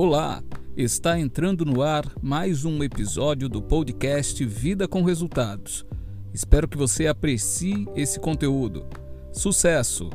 [0.00, 0.44] Olá,
[0.76, 5.84] está entrando no ar mais um episódio do podcast Vida com Resultados.
[6.32, 8.86] Espero que você aprecie esse conteúdo.
[9.32, 10.08] Sucesso!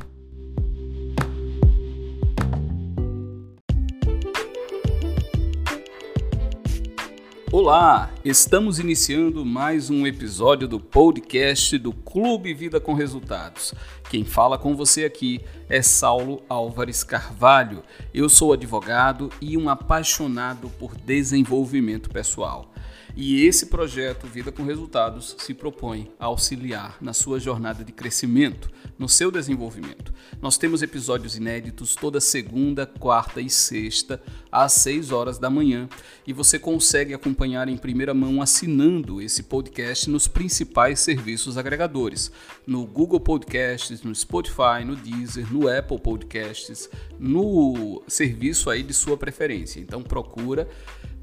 [7.56, 13.72] Olá, estamos iniciando mais um episódio do podcast do Clube Vida com Resultados.
[14.10, 17.84] Quem fala com você aqui é Saulo Álvares Carvalho.
[18.12, 22.73] Eu sou advogado e um apaixonado por desenvolvimento pessoal.
[23.16, 28.68] E esse projeto Vida com Resultados se propõe a auxiliar na sua jornada de crescimento,
[28.98, 30.12] no seu desenvolvimento.
[30.42, 35.88] Nós temos episódios inéditos toda segunda, quarta e sexta, às 6 horas da manhã,
[36.26, 42.32] e você consegue acompanhar em primeira mão assinando esse podcast nos principais serviços agregadores,
[42.66, 49.16] no Google Podcasts, no Spotify, no Deezer, no Apple Podcasts, no serviço aí de sua
[49.16, 49.78] preferência.
[49.78, 50.68] Então procura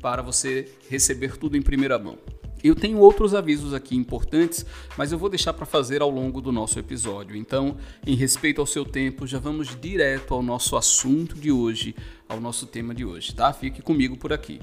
[0.02, 2.18] para você receber tudo em primeira mão.
[2.64, 6.52] Eu tenho outros avisos aqui importantes, mas eu vou deixar para fazer ao longo do
[6.52, 7.36] nosso episódio.
[7.36, 11.96] Então, em respeito ao seu tempo, já vamos direto ao nosso assunto de hoje,
[12.30, 13.52] ao nosso tema de hoje, tá?
[13.52, 14.60] Fique comigo por aqui.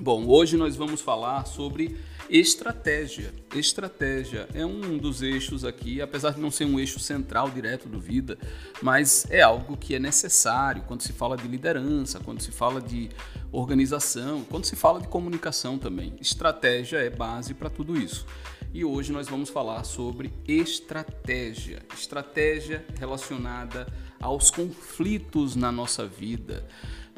[0.00, 1.96] Bom, hoje nós vamos falar sobre
[2.28, 3.32] estratégia.
[3.54, 8.00] Estratégia é um dos eixos aqui, apesar de não ser um eixo central direto do
[8.00, 8.36] vida,
[8.82, 13.08] mas é algo que é necessário quando se fala de liderança, quando se fala de
[13.52, 16.14] organização, quando se fala de comunicação também.
[16.20, 18.26] Estratégia é base para tudo isso.
[18.72, 21.80] E hoje nós vamos falar sobre estratégia.
[21.94, 23.86] Estratégia relacionada
[24.20, 26.66] aos conflitos na nossa vida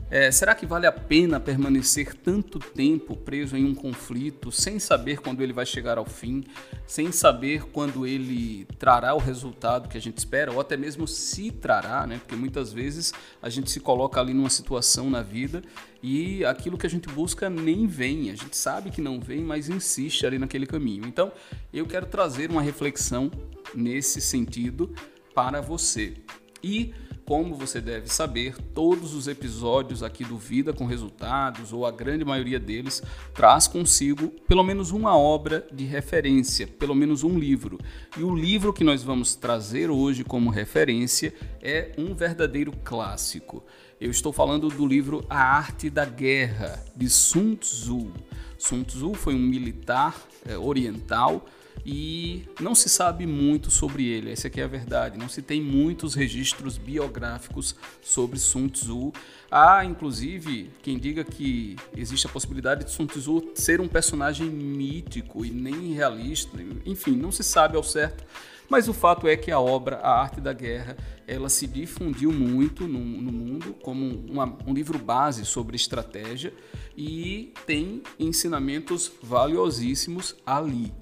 [0.08, 5.20] é, será que vale a pena permanecer tanto tempo preso em um conflito sem saber
[5.20, 6.44] quando ele vai chegar ao fim,
[6.86, 11.50] sem saber quando ele trará o resultado que a gente espera, ou até mesmo se
[11.50, 12.18] trará, né?
[12.18, 13.12] Porque muitas vezes
[13.42, 15.60] a gente se coloca ali numa situação na vida
[16.00, 18.30] e aquilo que a gente busca nem vem.
[18.30, 21.04] A gente sabe que não vem, mas insiste ali naquele caminho.
[21.06, 21.32] Então,
[21.72, 23.28] eu quero trazer uma reflexão
[23.74, 24.94] nesse sentido
[25.34, 26.14] para você.
[26.62, 26.94] E
[27.26, 32.24] como você deve saber, todos os episódios aqui do Vida com Resultados, ou a grande
[32.24, 33.02] maioria deles,
[33.34, 37.78] traz consigo pelo menos uma obra de referência, pelo menos um livro.
[38.16, 43.64] E o livro que nós vamos trazer hoje como referência é um verdadeiro clássico.
[44.00, 48.12] Eu estou falando do livro A Arte da Guerra, de Sun Tzu.
[48.56, 50.14] Sun Tzu foi um militar
[50.48, 51.44] é, oriental
[51.84, 55.18] e não se sabe muito sobre ele, essa aqui é a verdade.
[55.18, 59.12] Não se tem muitos registros biográficos sobre Sun Tzu.
[59.50, 65.44] Há, inclusive, quem diga que existe a possibilidade de Sun Tzu ser um personagem mítico
[65.44, 66.58] e nem realista.
[66.84, 68.24] Enfim, não se sabe ao certo.
[68.68, 72.86] Mas o fato é que a obra A Arte da Guerra ela se difundiu muito
[72.86, 76.52] no, no mundo como uma, um livro base sobre estratégia
[76.96, 80.92] e tem ensinamentos valiosíssimos ali.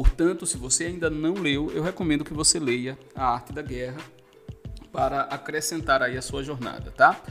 [0.00, 3.98] Portanto, se você ainda não leu, eu recomendo que você leia A Arte da Guerra
[4.90, 7.22] para acrescentar aí a sua jornada, tá?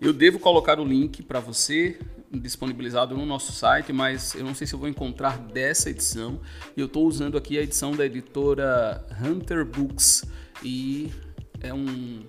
[0.00, 4.66] Eu devo colocar o link para você disponibilizado no nosso site, mas eu não sei
[4.66, 6.40] se eu vou encontrar dessa edição.
[6.76, 10.24] Eu estou usando aqui a edição da editora Hunter Books
[10.64, 11.12] e
[11.60, 12.24] é um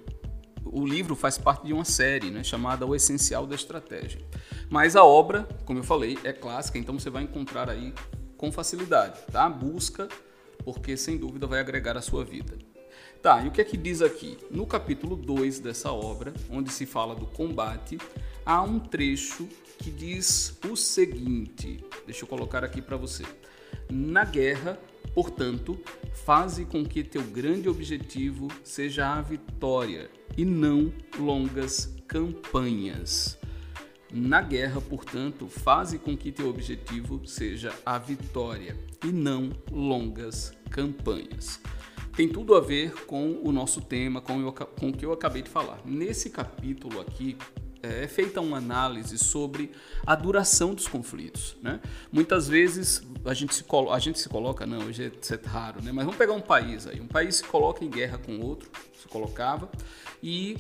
[0.63, 4.21] o livro faz parte de uma série né, chamada O Essencial da Estratégia.
[4.69, 7.91] Mas a obra, como eu falei, é clássica, então você vai encontrar aí
[8.41, 9.47] com facilidade, tá?
[9.47, 10.09] Busca,
[10.65, 12.57] porque sem dúvida vai agregar a sua vida.
[13.21, 14.35] Tá, e o que é que diz aqui?
[14.49, 17.99] No capítulo 2 dessa obra, onde se fala do combate,
[18.43, 19.47] há um trecho
[19.77, 23.23] que diz o seguinte: deixa eu colocar aqui para você.
[23.87, 24.79] Na guerra,
[25.13, 25.79] portanto,
[26.25, 33.37] faze com que teu grande objetivo seja a vitória e não longas campanhas.
[34.13, 41.61] Na guerra, portanto, faze com que teu objetivo seja a vitória e não longas campanhas.
[42.15, 45.41] Tem tudo a ver com o nosso tema, com, o com o que eu acabei
[45.41, 45.79] de falar.
[45.85, 47.37] Nesse capítulo aqui,
[47.81, 49.71] é, é feita uma análise sobre
[50.05, 51.55] a duração dos conflitos.
[51.61, 51.79] Né?
[52.11, 55.91] Muitas vezes a gente, se a gente se coloca, não, hoje é, é raro, né?
[55.93, 56.99] mas vamos pegar um país aí.
[56.99, 59.71] Um país se coloca em guerra com outro, se colocava,
[60.21, 60.57] e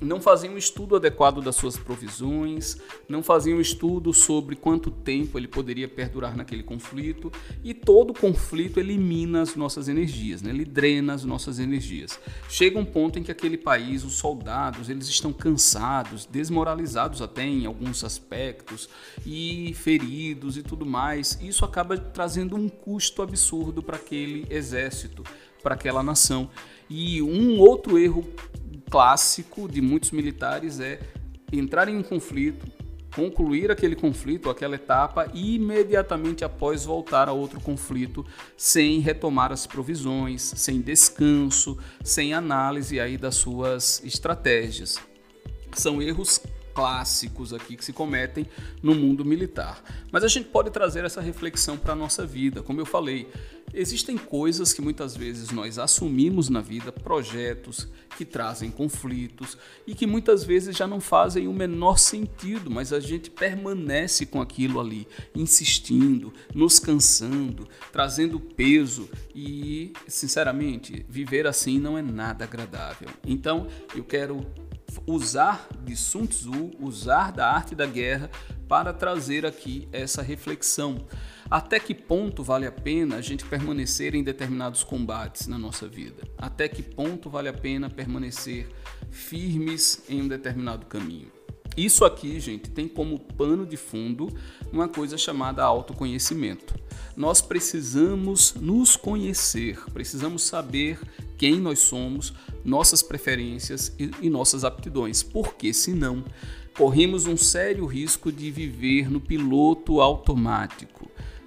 [0.00, 5.38] não faziam um estudo adequado das suas provisões, não faziam um estudo sobre quanto tempo
[5.38, 7.30] ele poderia perdurar naquele conflito,
[7.62, 10.50] e todo conflito elimina as nossas energias, né?
[10.50, 12.18] ele drena as nossas energias.
[12.48, 17.66] Chega um ponto em que aquele país, os soldados, eles estão cansados, desmoralizados até em
[17.66, 18.88] alguns aspectos,
[19.26, 21.38] e feridos e tudo mais.
[21.40, 25.22] Isso acaba trazendo um custo absurdo para aquele exército,
[25.62, 26.50] para aquela nação.
[26.88, 28.26] E um outro erro
[28.90, 30.98] clássico de muitos militares é
[31.52, 32.66] entrar em um conflito,
[33.14, 38.26] concluir aquele conflito, aquela etapa e imediatamente após voltar a outro conflito,
[38.56, 44.98] sem retomar as provisões, sem descanso, sem análise aí das suas estratégias.
[45.72, 46.40] São erros
[46.80, 48.46] clássicos aqui que se cometem
[48.82, 49.84] no mundo militar.
[50.10, 52.62] Mas a gente pode trazer essa reflexão para a nossa vida.
[52.62, 53.28] Como eu falei,
[53.74, 57.86] existem coisas que muitas vezes nós assumimos na vida, projetos
[58.16, 63.00] que trazem conflitos e que muitas vezes já não fazem o menor sentido, mas a
[63.00, 71.98] gente permanece com aquilo ali, insistindo, nos cansando, trazendo peso e, sinceramente, viver assim não
[71.98, 73.10] é nada agradável.
[73.26, 74.46] Então, eu quero
[75.06, 78.30] usar de Sun Tzu, usar da arte da guerra
[78.68, 81.06] para trazer aqui essa reflexão.
[81.50, 86.22] Até que ponto vale a pena a gente permanecer em determinados combates na nossa vida?
[86.38, 88.68] Até que ponto vale a pena permanecer
[89.10, 91.32] firmes em um determinado caminho?
[91.76, 94.28] Isso aqui, gente, tem como pano de fundo
[94.72, 96.74] uma coisa chamada autoconhecimento.
[97.16, 100.98] Nós precisamos nos conhecer, precisamos saber
[101.40, 106.22] quem nós somos, nossas preferências e, e nossas aptidões, porque senão
[106.76, 110.99] corremos um sério risco de viver no piloto automático.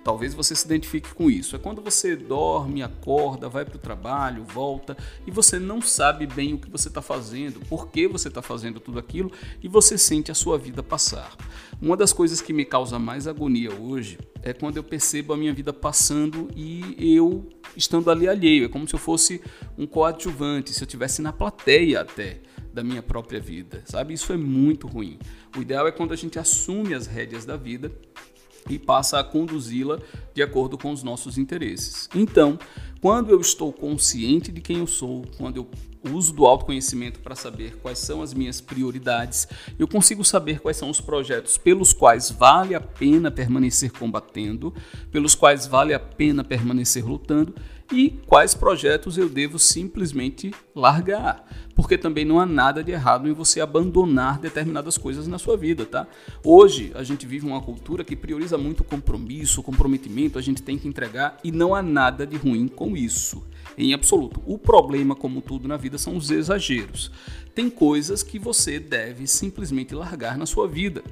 [0.04, 1.56] Talvez você se identifique com isso.
[1.56, 6.54] É quando você dorme, acorda, vai para o trabalho, volta e você não sabe bem
[6.54, 10.32] o que você está fazendo, por que você está fazendo tudo aquilo e você sente
[10.32, 11.36] a sua vida passar.
[11.82, 15.54] Uma das coisas que me causa mais agonia hoje é quando eu percebo a minha
[15.54, 18.66] vida passando e eu estando ali alheio.
[18.66, 19.42] É como se eu fosse
[19.78, 22.42] um coadjuvante, se eu estivesse na plateia até
[22.74, 24.14] da minha própria vida, sabe?
[24.14, 25.20] Isso é muito ruim.
[25.56, 27.92] O ideal é quando a gente assume as rédeas da vida
[28.70, 30.00] e passa a conduzi-la
[30.34, 32.10] de acordo com os nossos interesses.
[32.16, 32.58] Então,
[33.02, 35.70] quando eu estou consciente de quem eu sou, quando eu
[36.12, 39.48] uso do autoconhecimento para saber quais são as minhas prioridades,
[39.80, 44.74] eu consigo saber quais são os projetos pelos quais vale a pena permanecer combatendo,
[45.12, 47.54] pelos quais vale a pena permanecer lutando
[47.94, 51.48] e quais projetos eu devo simplesmente largar.
[51.76, 55.86] Porque também não há nada de errado em você abandonar determinadas coisas na sua vida,
[55.86, 56.08] tá?
[56.44, 60.62] Hoje a gente vive uma cultura que prioriza muito o compromisso, o comprometimento, a gente
[60.62, 63.44] tem que entregar e não há nada de ruim com isso
[63.78, 64.42] em absoluto.
[64.46, 67.12] O problema, como tudo na vida, são os exageros.
[67.54, 71.04] Tem coisas que você deve simplesmente largar na sua vida.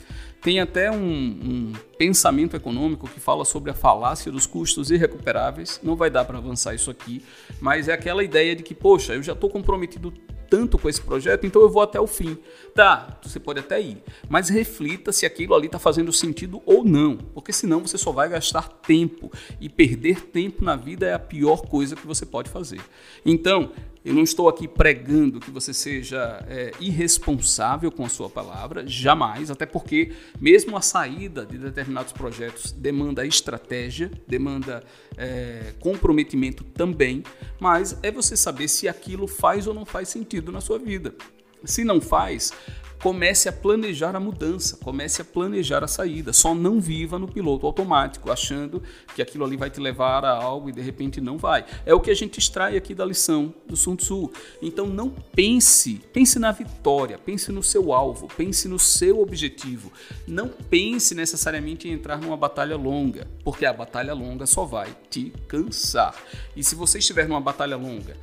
[0.41, 5.79] Tem até um, um pensamento econômico que fala sobre a falácia dos custos irrecuperáveis.
[5.83, 7.21] Não vai dar para avançar isso aqui,
[7.59, 10.11] mas é aquela ideia de que, poxa, eu já estou comprometido
[10.51, 12.37] tanto com esse projeto, então eu vou até o fim.
[12.75, 17.15] Tá, você pode até ir, mas reflita se aquilo ali está fazendo sentido ou não,
[17.33, 19.31] porque senão você só vai gastar tempo
[19.61, 22.81] e perder tempo na vida é a pior coisa que você pode fazer.
[23.25, 23.71] Então,
[24.03, 29.51] eu não estou aqui pregando que você seja é, irresponsável com a sua palavra, jamais,
[29.51, 34.83] até porque mesmo a saída de determinados projetos demanda estratégia, demanda
[35.15, 37.23] é, comprometimento também,
[37.59, 41.13] mas é você saber se aquilo faz ou não faz sentido na sua vida.
[41.63, 42.51] Se não faz,
[43.01, 46.31] comece a planejar a mudança, comece a planejar a saída.
[46.31, 48.81] Só não viva no piloto automático, achando
[49.15, 51.65] que aquilo ali vai te levar a algo e de repente não vai.
[51.85, 54.31] É o que a gente extrai aqui da lição do Sun Tzu.
[54.61, 59.91] Então não pense, pense na vitória, pense no seu alvo, pense no seu objetivo.
[60.27, 65.33] Não pense necessariamente em entrar numa batalha longa, porque a batalha longa só vai te
[65.47, 66.15] cansar.
[66.55, 68.15] E se você estiver numa batalha longa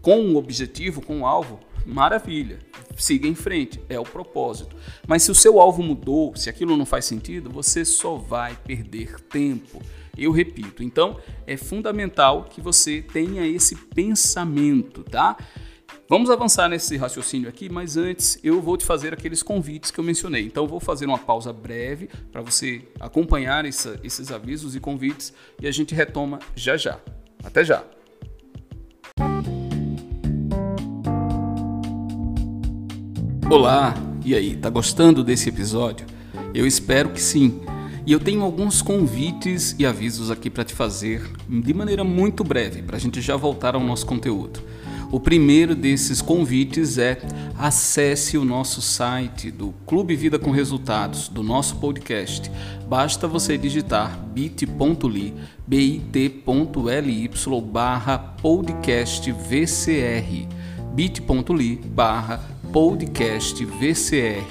[0.00, 2.58] com um objetivo, com um alvo, maravilha,
[2.96, 4.76] siga em frente, é o propósito.
[5.06, 9.20] Mas se o seu alvo mudou, se aquilo não faz sentido, você só vai perder
[9.20, 9.80] tempo.
[10.16, 15.36] Eu repito, então é fundamental que você tenha esse pensamento, tá?
[16.08, 20.04] Vamos avançar nesse raciocínio aqui, mas antes eu vou te fazer aqueles convites que eu
[20.04, 20.44] mencionei.
[20.44, 25.66] Então vou fazer uma pausa breve para você acompanhar essa, esses avisos e convites e
[25.66, 27.00] a gente retoma já já.
[27.42, 27.82] Até já!
[33.52, 33.94] Olá,
[34.24, 36.06] e aí, tá gostando desse episódio?
[36.54, 37.60] Eu espero que sim.
[38.06, 42.80] E eu tenho alguns convites e avisos aqui para te fazer de maneira muito breve,
[42.80, 44.62] para a gente já voltar ao nosso conteúdo.
[45.10, 47.20] O primeiro desses convites é
[47.58, 52.50] acesse o nosso site do Clube Vida com Resultados, do nosso podcast.
[52.88, 55.34] Basta você digitar bit.ly,
[55.66, 57.30] bit.ly
[57.70, 60.48] barra podcast VCR,
[60.94, 64.46] bit.ly barra podcast VCR.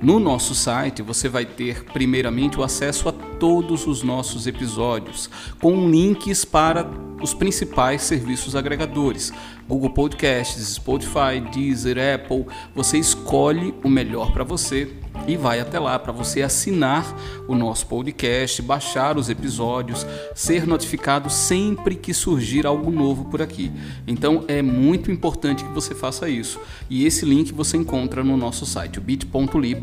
[0.00, 5.88] No nosso site você vai ter primeiramente o acesso a todos os nossos episódios, com
[5.88, 6.86] links para
[7.22, 9.32] os principais serviços agregadores:
[9.66, 12.46] Google Podcasts, Spotify, Deezer, Apple.
[12.74, 14.92] Você escolhe o melhor para você
[15.26, 17.06] e vai até lá para você assinar
[17.46, 23.70] o nosso podcast, baixar os episódios, ser notificado sempre que surgir algo novo por aqui.
[24.06, 26.60] Então é muito importante que você faça isso.
[26.90, 29.76] E esse link você encontra no nosso site, bit.ly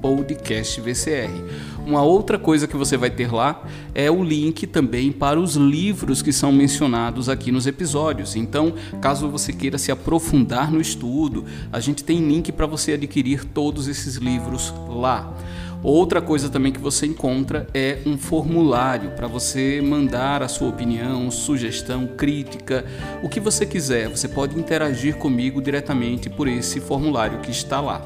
[0.00, 1.30] podcastvcr.
[1.86, 3.62] Uma outra coisa que você vai ter lá
[3.94, 8.34] é o link também para os livros que são mencionados aqui nos episódios.
[8.34, 13.44] Então, caso você queira se aprofundar no estudo, a gente tem link para você adquirir
[13.44, 15.34] todos esses livros lá.
[15.82, 21.30] Outra coisa também que você encontra é um formulário para você mandar a sua opinião,
[21.30, 22.84] sugestão, crítica,
[23.22, 24.08] o que você quiser.
[24.08, 28.02] Você pode interagir comigo diretamente por esse formulário que está lá.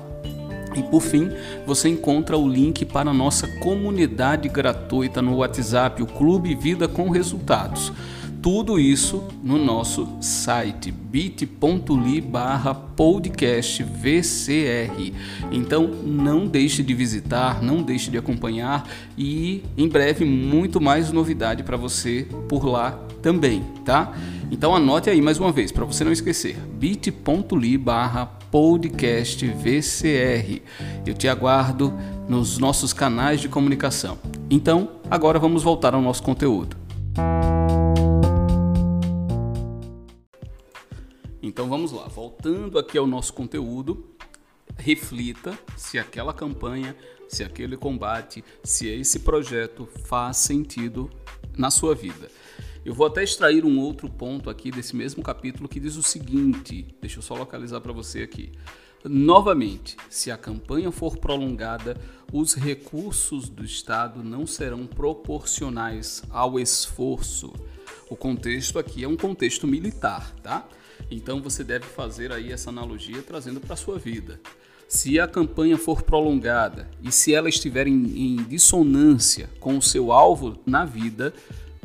[0.76, 1.30] E por fim,
[1.66, 7.08] você encontra o link para a nossa comunidade gratuita no WhatsApp, o Clube Vida com
[7.08, 7.92] Resultados.
[8.42, 15.12] Tudo isso no nosso site bit.ly barra podcast VCR.
[15.52, 21.62] Então não deixe de visitar, não deixe de acompanhar e em breve muito mais novidade
[21.62, 24.14] para você por lá também, tá?
[24.50, 30.62] Então anote aí mais uma vez para você não esquecer bit.ly barra podcast VCR.
[31.04, 31.92] Eu te aguardo
[32.26, 34.16] nos nossos canais de comunicação.
[34.48, 36.80] Então agora vamos voltar ao nosso conteúdo.
[41.50, 44.06] Então vamos lá, voltando aqui ao nosso conteúdo,
[44.78, 46.96] reflita se aquela campanha,
[47.28, 51.10] se aquele combate, se esse projeto faz sentido
[51.58, 52.30] na sua vida.
[52.84, 56.86] Eu vou até extrair um outro ponto aqui desse mesmo capítulo que diz o seguinte:
[57.00, 58.52] deixa eu só localizar para você aqui.
[59.02, 62.00] Novamente, se a campanha for prolongada,
[62.32, 67.52] os recursos do Estado não serão proporcionais ao esforço.
[68.08, 70.68] O contexto aqui é um contexto militar, tá?
[71.10, 74.40] Então você deve fazer aí essa analogia trazendo para a sua vida.
[74.88, 80.12] Se a campanha for prolongada e se ela estiver em, em dissonância com o seu
[80.12, 81.32] alvo na vida,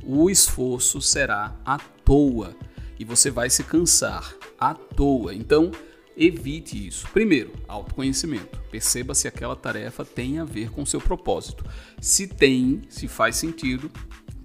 [0.03, 2.55] o esforço será à toa
[2.99, 5.33] e você vai se cansar à toa.
[5.33, 5.71] Então,
[6.17, 7.07] evite isso.
[7.09, 8.59] Primeiro, autoconhecimento.
[8.71, 11.65] Perceba se aquela tarefa tem a ver com seu propósito.
[11.99, 13.91] Se tem, se faz sentido,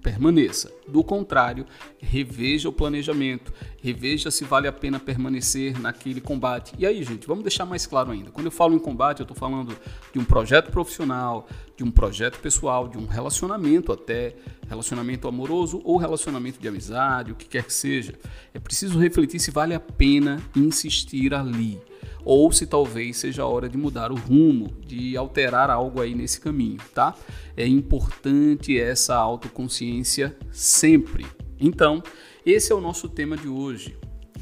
[0.02, 0.72] permaneça.
[0.88, 1.66] Do contrário,
[1.98, 3.52] reveja o planejamento,
[3.82, 6.74] reveja se vale a pena permanecer naquele combate.
[6.78, 8.30] E aí, gente, vamos deixar mais claro ainda.
[8.30, 9.76] Quando eu falo em combate, eu estou falando
[10.12, 14.34] de um projeto profissional, de um projeto pessoal, de um relacionamento até,
[14.68, 18.14] relacionamento amoroso ou relacionamento de amizade, o que quer que seja.
[18.54, 21.80] É preciso refletir se vale a pena insistir ali
[22.24, 26.40] ou se talvez seja a hora de mudar o rumo, de alterar algo aí nesse
[26.40, 27.14] caminho, tá?
[27.56, 31.26] É importante essa autoconsciência sempre.
[31.58, 32.02] Então,
[32.44, 33.96] esse é o nosso tema de hoje.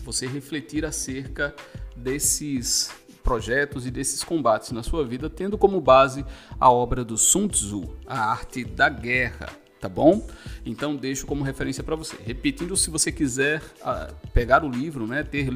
[0.04, 1.54] Você refletir acerca
[1.96, 2.90] desses
[3.22, 6.24] projetos e desses combates na sua vida, tendo como base
[6.58, 10.26] a obra do Sun Tzu, A Arte da Guerra, tá bom?
[10.64, 12.16] Então deixo como referência para você.
[12.24, 15.50] Repetindo, se você quiser uh, pegar o livro, né, ter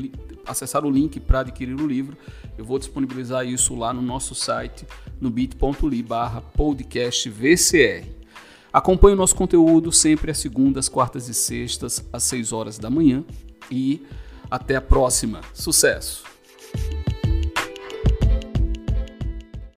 [0.46, 2.16] acessar o link para adquirir o livro,
[2.56, 4.86] eu vou disponibilizar isso lá no nosso site
[5.20, 8.06] no bit.ly barra podcast VCR.
[8.72, 13.22] Acompanhe o nosso conteúdo sempre às segundas, quartas e sextas às 6 horas da manhã
[13.70, 14.06] e
[14.50, 15.40] até a próxima.
[15.52, 16.31] Sucesso!